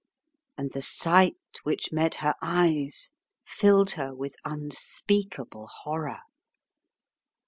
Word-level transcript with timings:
And 0.57 0.71
the 0.71 0.81
sight 0.81 1.35
which 1.61 1.91
met 1.91 2.15
her 2.25 2.33
eyes 2.41 3.11
filled 3.45 3.91
her 3.91 4.15
with 4.15 4.33
unspeakable 4.43 5.67
horror. 5.83 6.21